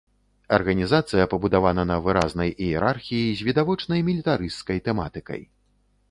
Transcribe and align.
Арганізацыя 0.57 1.25
пабудавана 1.33 1.83
на 1.91 1.97
выразнай 2.07 2.53
іерархіі, 2.67 3.35
з 3.41 3.47
відавочнай 3.49 4.01
мілітарысцкай 4.09 4.77
тэматыкай. 4.89 5.41